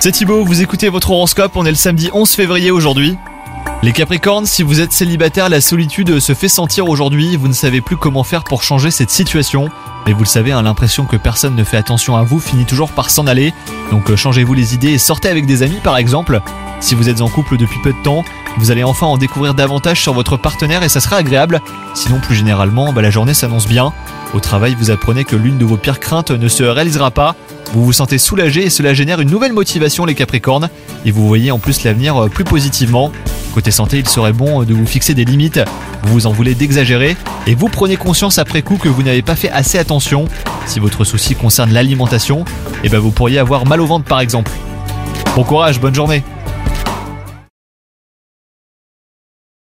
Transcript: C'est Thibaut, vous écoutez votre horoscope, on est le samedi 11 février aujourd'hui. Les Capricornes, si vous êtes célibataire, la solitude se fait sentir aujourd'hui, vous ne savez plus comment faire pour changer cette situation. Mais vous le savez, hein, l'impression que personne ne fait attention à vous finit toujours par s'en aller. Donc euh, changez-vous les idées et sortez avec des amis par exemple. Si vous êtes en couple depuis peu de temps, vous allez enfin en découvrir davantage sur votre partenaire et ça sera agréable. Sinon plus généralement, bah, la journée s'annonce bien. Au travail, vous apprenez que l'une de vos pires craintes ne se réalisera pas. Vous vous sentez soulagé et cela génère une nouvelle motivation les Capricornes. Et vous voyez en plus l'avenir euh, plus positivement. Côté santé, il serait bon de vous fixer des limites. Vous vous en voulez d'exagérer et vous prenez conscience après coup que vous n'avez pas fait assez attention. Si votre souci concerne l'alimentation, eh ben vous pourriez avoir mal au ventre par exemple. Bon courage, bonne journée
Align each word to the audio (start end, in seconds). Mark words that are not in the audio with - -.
C'est 0.00 0.10
Thibaut, 0.10 0.44
vous 0.44 0.60
écoutez 0.60 0.88
votre 0.88 1.12
horoscope, 1.12 1.52
on 1.54 1.64
est 1.64 1.70
le 1.70 1.76
samedi 1.76 2.10
11 2.12 2.28
février 2.32 2.72
aujourd'hui. 2.72 3.16
Les 3.84 3.92
Capricornes, 3.92 4.44
si 4.44 4.64
vous 4.64 4.80
êtes 4.80 4.92
célibataire, 4.92 5.48
la 5.48 5.60
solitude 5.60 6.18
se 6.18 6.34
fait 6.34 6.48
sentir 6.48 6.88
aujourd'hui, 6.88 7.36
vous 7.36 7.46
ne 7.46 7.52
savez 7.52 7.80
plus 7.80 7.96
comment 7.96 8.24
faire 8.24 8.42
pour 8.42 8.64
changer 8.64 8.90
cette 8.90 9.12
situation. 9.12 9.68
Mais 10.04 10.12
vous 10.12 10.24
le 10.24 10.26
savez, 10.26 10.50
hein, 10.50 10.62
l'impression 10.62 11.04
que 11.04 11.16
personne 11.16 11.54
ne 11.54 11.62
fait 11.62 11.76
attention 11.76 12.16
à 12.16 12.24
vous 12.24 12.40
finit 12.40 12.64
toujours 12.64 12.90
par 12.90 13.10
s'en 13.10 13.28
aller. 13.28 13.54
Donc 13.92 14.10
euh, 14.10 14.16
changez-vous 14.16 14.54
les 14.54 14.74
idées 14.74 14.90
et 14.90 14.98
sortez 14.98 15.28
avec 15.28 15.46
des 15.46 15.62
amis 15.62 15.78
par 15.84 15.96
exemple. 15.96 16.40
Si 16.80 16.96
vous 16.96 17.08
êtes 17.08 17.20
en 17.20 17.28
couple 17.28 17.58
depuis 17.58 17.78
peu 17.84 17.92
de 17.92 18.02
temps, 18.02 18.24
vous 18.58 18.72
allez 18.72 18.82
enfin 18.82 19.06
en 19.06 19.16
découvrir 19.16 19.54
davantage 19.54 20.02
sur 20.02 20.12
votre 20.12 20.36
partenaire 20.36 20.82
et 20.82 20.88
ça 20.88 20.98
sera 20.98 21.18
agréable. 21.18 21.60
Sinon 21.94 22.18
plus 22.18 22.34
généralement, 22.34 22.92
bah, 22.92 23.00
la 23.00 23.10
journée 23.10 23.34
s'annonce 23.34 23.68
bien. 23.68 23.92
Au 24.34 24.40
travail, 24.40 24.74
vous 24.76 24.90
apprenez 24.90 25.24
que 25.24 25.36
l'une 25.36 25.58
de 25.58 25.64
vos 25.64 25.76
pires 25.76 26.00
craintes 26.00 26.32
ne 26.32 26.48
se 26.48 26.64
réalisera 26.64 27.12
pas. 27.12 27.36
Vous 27.72 27.84
vous 27.84 27.92
sentez 27.92 28.18
soulagé 28.18 28.66
et 28.66 28.70
cela 28.70 28.92
génère 28.92 29.20
une 29.20 29.30
nouvelle 29.30 29.54
motivation 29.54 30.04
les 30.04 30.14
Capricornes. 30.14 30.68
Et 31.06 31.10
vous 31.10 31.26
voyez 31.26 31.50
en 31.50 31.58
plus 31.58 31.84
l'avenir 31.84 32.16
euh, 32.16 32.28
plus 32.28 32.44
positivement. 32.44 33.10
Côté 33.54 33.70
santé, 33.70 33.98
il 33.98 34.08
serait 34.08 34.34
bon 34.34 34.62
de 34.64 34.74
vous 34.74 34.86
fixer 34.86 35.14
des 35.14 35.24
limites. 35.24 35.60
Vous 36.02 36.12
vous 36.12 36.26
en 36.26 36.32
voulez 36.32 36.54
d'exagérer 36.54 37.16
et 37.46 37.54
vous 37.54 37.68
prenez 37.68 37.96
conscience 37.96 38.38
après 38.38 38.62
coup 38.62 38.76
que 38.76 38.88
vous 38.88 39.02
n'avez 39.02 39.22
pas 39.22 39.36
fait 39.36 39.50
assez 39.50 39.78
attention. 39.78 40.26
Si 40.66 40.80
votre 40.80 41.04
souci 41.04 41.34
concerne 41.34 41.72
l'alimentation, 41.72 42.44
eh 42.84 42.88
ben 42.88 42.98
vous 42.98 43.10
pourriez 43.10 43.38
avoir 43.38 43.66
mal 43.66 43.80
au 43.80 43.86
ventre 43.86 44.04
par 44.04 44.20
exemple. 44.20 44.50
Bon 45.34 45.44
courage, 45.44 45.80
bonne 45.80 45.94
journée 45.94 46.22